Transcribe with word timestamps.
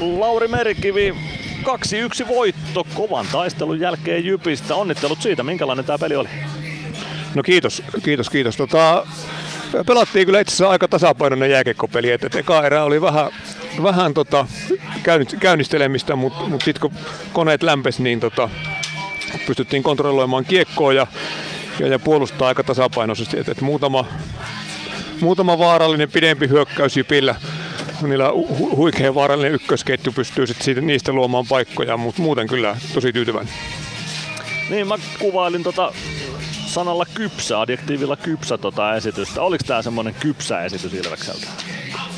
Lauri 0.00 0.48
Merikivi, 0.48 1.14
2-1 2.24 2.28
voitto 2.28 2.86
kovan 2.94 3.26
taistelun 3.32 3.80
jälkeen 3.80 4.24
Jypistä. 4.24 4.74
Onnittelut 4.74 5.22
siitä, 5.22 5.42
minkälainen 5.42 5.84
tämä 5.84 5.98
peli 5.98 6.16
oli? 6.16 6.28
No 7.34 7.42
kiitos, 7.42 7.82
kiitos, 8.02 8.30
kiitos. 8.30 8.56
Tota, 8.56 9.06
pelattiin 9.86 10.26
kyllä 10.26 10.40
itse 10.40 10.50
asiassa 10.50 10.70
aika 10.70 10.88
tasapainoinen 10.88 11.50
jääkekkopeli. 11.50 12.10
Et, 12.10 12.34
eka 12.34 12.66
erä 12.66 12.84
oli 12.84 13.00
vähän, 13.00 13.30
vähän 13.82 14.14
tota, 14.14 14.46
käynnistelemistä, 15.40 16.16
mutta 16.16 16.44
mut, 16.44 16.62
sitten 16.62 16.80
kun 16.80 16.98
koneet 17.32 17.62
lämpesi, 17.62 18.02
niin 18.02 18.20
tota, 18.20 18.48
pystyttiin 19.46 19.82
kontrolloimaan 19.82 20.44
kiekkoa 20.44 20.92
ja, 20.92 21.06
ja, 21.80 21.86
ja 21.86 21.98
puolustaa 21.98 22.48
aika 22.48 22.62
tasapainoisesti. 22.62 23.38
Et, 23.38 23.48
et 23.48 23.60
muutama, 23.60 24.04
muutama 25.20 25.58
vaarallinen 25.58 26.10
pidempi 26.10 26.48
hyökkäys 26.48 26.96
Jypillä 26.96 27.34
niillä 28.02 28.28
hu- 28.28 28.76
huikean 28.76 29.14
vaarallinen 29.14 29.54
ykkösketju 29.54 30.12
pystyy 30.12 30.46
sit 30.46 30.62
siitä, 30.62 30.80
niistä 30.80 31.12
luomaan 31.12 31.44
paikkoja, 31.48 31.96
mutta 31.96 32.22
muuten 32.22 32.46
kyllä 32.46 32.76
tosi 32.94 33.12
tyytyväinen. 33.12 33.54
Niin, 34.70 34.88
mä 34.88 34.94
kuvailin 35.18 35.62
tota 35.62 35.92
sanalla 36.66 37.06
kypsä, 37.14 37.60
adjektiivilla 37.60 38.16
kypsä 38.16 38.58
tota 38.58 38.94
esitystä. 38.94 39.42
Oliko 39.42 39.64
tämä 39.66 39.82
semmoinen 39.82 40.14
kypsä 40.14 40.64
esitys 40.64 40.94
Ilvekseltä? 40.94 41.46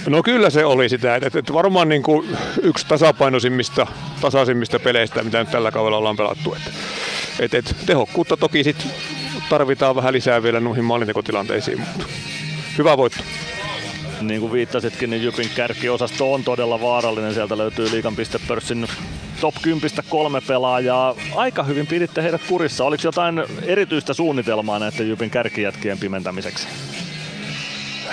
No 0.06 0.22
kyllä 0.22 0.50
se 0.50 0.64
oli 0.64 0.88
sitä, 0.88 1.16
että, 1.16 1.38
että 1.38 1.52
varmaan 1.52 1.88
niin 1.88 2.02
kuin 2.02 2.36
yksi 2.62 2.86
tasapainoisimmista, 2.86 3.86
tasaisimmista 4.20 4.78
peleistä, 4.78 5.22
mitä 5.22 5.38
nyt 5.38 5.50
tällä 5.50 5.70
kaudella 5.70 5.98
ollaan 5.98 6.16
pelattu. 6.16 6.55
Että, 6.55 6.70
että, 7.41 7.58
että 7.58 7.74
tehokkuutta 7.86 8.36
toki 8.36 8.64
sit 8.64 8.86
tarvitaan 9.48 9.97
vähän 9.97 10.12
lisää 10.12 10.42
vielä 10.42 10.60
noihin 10.60 10.84
maalintekotilanteisiin, 10.84 11.80
mutta 11.80 12.05
hyvä 12.78 12.97
voitto 12.97 13.22
niin 14.20 14.40
kuin 14.40 14.52
viittasitkin, 14.52 15.10
niin 15.10 15.22
Jypin 15.22 15.50
kärkiosasto 15.56 16.32
on 16.32 16.45
todella 16.45 16.80
vaarallinen. 16.80 17.34
Sieltä 17.34 17.58
löytyy 17.58 17.90
liikan 17.90 18.16
pistepörssin 18.16 18.88
top 19.41 19.54
10 19.62 19.91
kolme 20.08 20.41
pelaajaa. 20.41 21.14
Aika 21.34 21.62
hyvin 21.62 21.86
piditte 21.86 22.22
heidät 22.22 22.41
kurissa. 22.48 22.84
Oliko 22.84 23.00
jotain 23.05 23.42
erityistä 23.62 24.14
suunnitelmaa 24.14 24.78
näiden 24.78 25.08
Jypin 25.08 25.30
kärkijätkien 25.30 25.98
pimentämiseksi? 25.98 26.69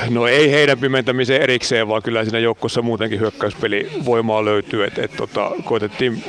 No 0.09 0.27
ei 0.27 0.51
heidän 0.51 0.79
pimentämiseen 0.79 1.41
erikseen, 1.41 1.87
vaan 1.87 2.03
kyllä 2.03 2.23
siinä 2.23 2.39
joukkossa 2.39 2.81
muutenkin 2.81 3.19
hyökkäyspeli 3.19 3.91
voimaa 4.05 4.45
löytyy. 4.45 4.83
Et, 4.83 4.99
et, 4.99 5.11
tota, 5.17 5.51
koitettiin 5.63 6.23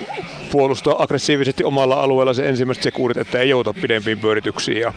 puolustaa 0.52 1.02
aggressiivisesti 1.02 1.64
omalla 1.64 2.00
alueella 2.00 2.34
se 2.34 2.48
ensimmäiset 2.48 2.82
sekuurit, 2.82 3.16
että 3.16 3.38
ei 3.38 3.48
jouta 3.48 3.74
pidempiin 3.74 4.18
pyörityksiin. 4.18 4.80
Ja, 4.80 4.92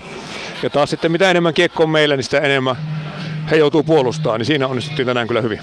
ja 0.64 0.70
taas 0.70 0.90
sitten 0.90 1.12
mitä 1.12 1.32
enemmän 1.32 1.54
kiekko 1.54 1.84
on 1.84 1.90
meillä, 1.90 2.16
niin 2.16 2.24
sitä 2.24 2.40
enemmän 2.40 2.76
he 3.52 3.56
joutuu 3.56 3.84
puolustamaan, 3.84 4.40
niin 4.40 4.46
siinä 4.46 4.68
onnistuttiin 4.68 5.06
tänään 5.06 5.28
kyllä 5.28 5.42
hyvin. 5.42 5.60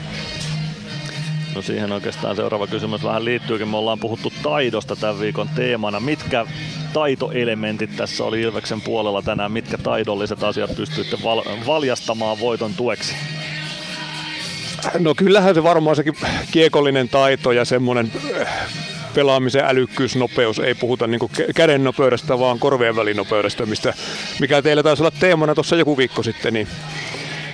No 1.54 1.62
siihen 1.62 1.92
oikeastaan 1.92 2.36
seuraava 2.36 2.66
kysymys 2.66 3.04
vähän 3.04 3.24
liittyykin. 3.24 3.68
Me 3.68 3.76
ollaan 3.76 3.98
puhuttu 3.98 4.32
taidosta 4.42 4.96
tämän 4.96 5.20
viikon 5.20 5.48
teemana. 5.48 6.00
Mitkä 6.00 6.46
taitoelementit 6.92 7.96
tässä 7.96 8.24
oli 8.24 8.40
Ilveksen 8.40 8.80
puolella 8.80 9.22
tänään? 9.22 9.52
Mitkä 9.52 9.78
taidolliset 9.78 10.42
asiat 10.42 10.76
pystyitte 10.76 11.16
val- 11.24 11.42
valjastamaan 11.66 12.40
voiton 12.40 12.74
tueksi? 12.74 13.14
No 14.98 15.14
kyllähän 15.14 15.54
se 15.54 15.62
varmaan 15.62 15.96
sekin 15.96 16.14
kiekollinen 16.50 17.08
taito 17.08 17.52
ja 17.52 17.64
semmoinen 17.64 18.12
äh, 18.40 18.48
pelaamisen 19.14 19.64
älykkyys, 19.64 20.16
nopeus. 20.16 20.58
Ei 20.58 20.74
puhuta 20.74 21.06
niin 21.06 21.20
käden 21.54 21.84
nopeudesta, 21.84 22.38
vaan 22.38 22.58
korvien 22.58 22.96
välinopeudesta, 22.96 23.66
mistä, 23.66 23.94
mikä 24.40 24.62
teillä 24.62 24.82
taisi 24.82 25.02
olla 25.02 25.12
teemana 25.20 25.54
tuossa 25.54 25.76
joku 25.76 25.96
viikko 25.96 26.22
sitten. 26.22 26.54
Niin 26.54 26.68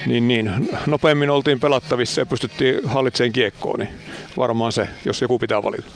niin, 0.07 0.29
niin 0.29 0.69
nopeammin 0.87 1.31
oltiin 1.31 1.61
pelattavissa 1.61 2.21
ja 2.21 2.27
pystyttiin 2.27 2.89
hallitsemaan 2.89 3.33
kiekkoon, 3.33 3.79
niin 3.79 3.89
varmaan 4.37 4.73
se, 4.73 4.89
jos 5.05 5.23
joku 5.23 5.39
pitää 5.39 5.63
valita. 5.63 5.91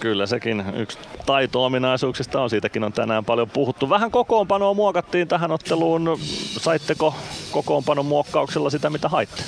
Kyllä 0.00 0.26
sekin 0.26 0.64
yksi 0.76 0.98
taito-ominaisuuksista 1.26 2.40
on, 2.40 2.50
siitäkin 2.50 2.84
on 2.84 2.92
tänään 2.92 3.24
paljon 3.24 3.50
puhuttu. 3.50 3.90
Vähän 3.90 4.10
kokoonpanoa 4.10 4.74
muokattiin 4.74 5.28
tähän 5.28 5.52
otteluun. 5.52 6.18
Saitteko 6.58 7.14
kokoonpanon 7.50 8.06
muokkauksella 8.06 8.70
sitä, 8.70 8.90
mitä 8.90 9.08
haitte? 9.08 9.42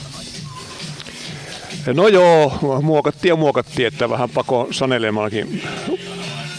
No 1.94 2.08
joo, 2.08 2.52
muokattiin 2.82 3.30
ja 3.30 3.36
muokattiin, 3.36 3.88
että 3.88 4.10
vähän 4.10 4.30
pako 4.30 4.68
sanelemallakin 4.70 5.62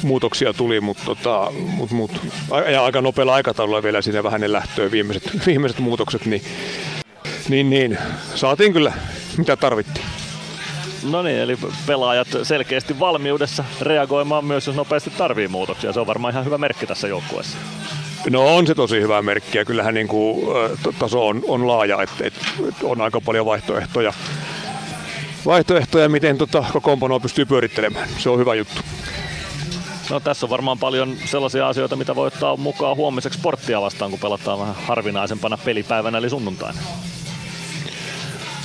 muutoksia 0.03 0.53
tuli, 0.53 0.81
mutta 0.81 1.05
tota, 1.05 1.51
mut, 1.51 1.91
mut, 1.91 2.11
ja 2.71 2.85
aika 2.85 3.01
nopealla 3.01 3.33
aikataululla 3.33 3.83
vielä 3.83 4.01
siinä 4.01 4.23
vähän 4.23 4.41
ne 4.41 4.51
lähtöön 4.51 4.91
viimeiset, 4.91 5.45
viimeiset 5.45 5.79
muutokset, 5.79 6.25
niin 6.25 6.41
niin, 7.49 7.69
niin. 7.69 7.97
Saatiin 8.35 8.73
kyllä 8.73 8.93
mitä 9.37 9.57
tarvittiin. 9.57 10.05
No 11.11 11.21
niin, 11.21 11.39
eli 11.39 11.57
pelaajat 11.87 12.27
selkeästi 12.43 12.99
valmiudessa 12.99 13.63
reagoimaan 13.81 14.45
myös, 14.45 14.67
jos 14.67 14.75
nopeasti 14.75 15.09
tarvii 15.09 15.47
muutoksia. 15.47 15.93
Se 15.93 15.99
on 15.99 16.07
varmaan 16.07 16.31
ihan 16.31 16.45
hyvä 16.45 16.57
merkki 16.57 16.87
tässä 16.87 17.07
joukkueessa. 17.07 17.57
No 18.29 18.55
on 18.55 18.67
se 18.67 18.75
tosi 18.75 19.01
hyvä 19.01 19.21
merkki 19.21 19.57
ja 19.57 19.65
kyllähän 19.65 19.93
niin 19.93 20.07
kuin, 20.07 20.47
taso 20.99 21.27
on, 21.27 21.41
on 21.47 21.67
laaja, 21.67 22.01
että, 22.01 22.27
että 22.27 22.45
on 22.83 23.01
aika 23.01 23.21
paljon 23.21 23.45
vaihtoehtoja, 23.45 24.13
vaihtoehtoja 25.45 26.09
miten 26.09 26.37
tota 26.37 26.65
kokoonpanoa 26.73 27.19
pystyy 27.19 27.45
pyörittelemään. 27.45 28.09
Se 28.17 28.29
on 28.29 28.39
hyvä 28.39 28.55
juttu. 28.55 28.81
No 30.09 30.19
tässä 30.19 30.45
on 30.45 30.49
varmaan 30.49 30.79
paljon 30.79 31.15
sellaisia 31.25 31.67
asioita, 31.67 31.95
mitä 31.95 32.15
voi 32.15 32.27
ottaa 32.27 32.57
mukaan 32.57 32.95
huomiseksi 32.95 33.39
sporttia 33.39 33.81
vastaan, 33.81 34.11
kun 34.11 34.19
pelataan 34.19 34.59
vähän 34.59 34.75
harvinaisempana 34.75 35.57
pelipäivänä 35.57 36.17
eli 36.17 36.29
sunnuntaina. 36.29 36.79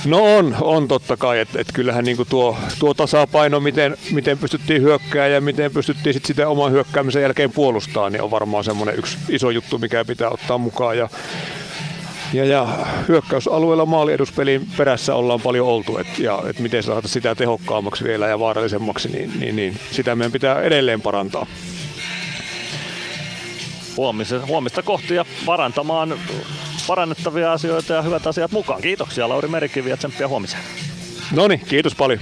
No 0.05 0.37
on, 0.37 0.55
on 0.61 0.87
totta 0.87 1.17
kai, 1.17 1.39
että 1.39 1.61
et 1.61 1.67
kyllähän 1.73 2.05
niinku 2.05 2.25
tuo, 2.25 2.57
tuo 2.79 2.93
tasapaino, 2.93 3.59
miten, 3.59 3.97
miten 4.11 4.37
pystyttiin 4.37 4.81
hyökkää 4.81 5.27
ja 5.27 5.41
miten 5.41 5.71
pystyttiin 5.71 6.13
sit 6.13 6.25
sitä 6.25 6.47
oman 6.47 6.71
hyökkäämisen 6.71 7.21
jälkeen 7.21 7.51
puolustaa, 7.51 8.09
niin 8.09 8.21
on 8.21 8.31
varmaan 8.31 8.63
semmoinen 8.63 8.99
yksi 8.99 9.17
iso 9.29 9.49
juttu, 9.49 9.77
mikä 9.77 10.05
pitää 10.05 10.29
ottaa 10.29 10.57
mukaan. 10.57 10.97
Ja, 10.97 11.09
ja, 12.33 12.45
ja 12.45 12.67
hyökkäysalueella 13.07 13.85
maalieduspelin 13.85 14.67
perässä 14.77 15.15
ollaan 15.15 15.41
paljon 15.41 15.67
oltu, 15.67 15.97
et, 15.97 16.19
ja 16.19 16.43
et 16.47 16.59
miten 16.59 16.83
saada 16.83 17.07
sitä 17.07 17.35
tehokkaammaksi 17.35 18.03
vielä 18.03 18.27
ja 18.27 18.39
vaarallisemmaksi, 18.39 19.09
niin, 19.09 19.31
niin, 19.39 19.55
niin 19.55 19.77
sitä 19.91 20.15
meidän 20.15 20.31
pitää 20.31 20.61
edelleen 20.61 21.01
parantaa. 21.01 21.45
Huomista, 23.97 24.45
huomista 24.45 24.83
kohti 24.83 25.15
ja 25.15 25.25
parantamaan 25.45 26.19
parannettavia 26.87 27.51
asioita 27.51 27.93
ja 27.93 28.01
hyvät 28.01 28.27
asiat 28.27 28.51
mukaan. 28.51 28.81
Kiitoksia 28.81 29.29
Lauri 29.29 29.47
Merikivi 29.47 29.89
ja 29.89 29.97
tsemppiä 29.97 30.27
huomiseen. 30.27 30.63
No 31.31 31.47
niin, 31.47 31.59
kiitos 31.59 31.95
paljon. 31.95 32.19